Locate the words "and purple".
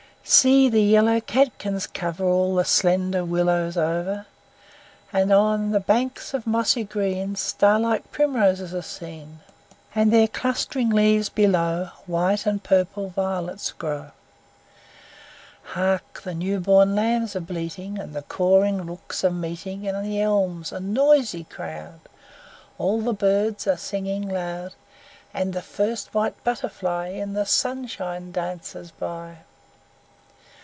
12.45-13.09